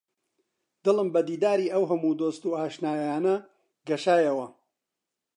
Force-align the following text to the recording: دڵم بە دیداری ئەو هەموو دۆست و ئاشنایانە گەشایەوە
دڵم 0.83 1.07
بە 1.13 1.21
دیداری 1.29 1.71
ئەو 1.73 1.83
هەموو 1.91 2.17
دۆست 2.19 2.43
و 2.45 2.57
ئاشنایانە 2.59 3.35
گەشایەوە 3.87 4.47